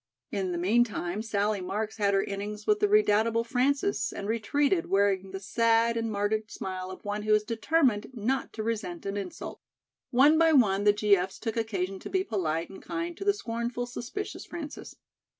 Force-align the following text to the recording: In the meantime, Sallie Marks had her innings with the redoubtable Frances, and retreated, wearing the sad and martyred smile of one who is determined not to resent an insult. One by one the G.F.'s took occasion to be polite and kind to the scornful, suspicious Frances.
In 0.31 0.51
the 0.51 0.57
meantime, 0.57 1.21
Sallie 1.21 1.61
Marks 1.61 1.97
had 1.97 2.15
her 2.15 2.23
innings 2.23 2.65
with 2.65 2.79
the 2.79 2.87
redoubtable 2.87 3.43
Frances, 3.43 4.11
and 4.11 4.27
retreated, 4.27 4.89
wearing 4.89 5.29
the 5.29 5.39
sad 5.39 5.95
and 5.95 6.11
martyred 6.11 6.49
smile 6.49 6.89
of 6.89 7.05
one 7.05 7.21
who 7.21 7.35
is 7.35 7.43
determined 7.43 8.07
not 8.15 8.51
to 8.53 8.63
resent 8.63 9.05
an 9.05 9.15
insult. 9.15 9.61
One 10.09 10.39
by 10.39 10.53
one 10.53 10.85
the 10.85 10.93
G.F.'s 10.93 11.37
took 11.37 11.55
occasion 11.55 11.99
to 11.99 12.09
be 12.09 12.23
polite 12.23 12.67
and 12.71 12.81
kind 12.81 13.15
to 13.15 13.23
the 13.23 13.31
scornful, 13.31 13.85
suspicious 13.85 14.43
Frances. 14.43 14.95